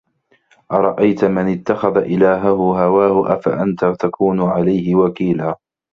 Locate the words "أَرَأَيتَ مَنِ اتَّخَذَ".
0.71-1.97